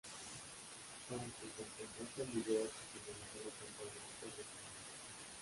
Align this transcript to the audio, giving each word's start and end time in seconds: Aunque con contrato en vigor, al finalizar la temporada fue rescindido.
Aunque 1.11 1.45
con 1.55 1.69
contrato 1.77 2.19
en 2.23 2.29
vigor, 2.33 2.63
al 2.65 2.85
finalizar 2.89 3.41
la 3.45 3.53
temporada 3.61 4.09
fue 4.19 4.29
rescindido. 4.33 4.65